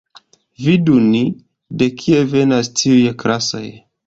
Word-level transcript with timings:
Vidu 0.67 0.95
ni, 1.09 1.21
de 1.83 1.89
kie 2.01 2.25
venas 2.33 2.71
tiuj 2.83 3.07
klasoj. 3.25 3.65